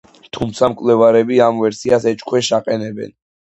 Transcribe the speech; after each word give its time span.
თუმცა 0.37 0.69
მკვლევარები 0.75 1.39
ამ 1.49 1.61
ვერსიას 1.67 2.11
ეჭქვეშ 2.15 2.53
აყენებენ. 2.63 3.17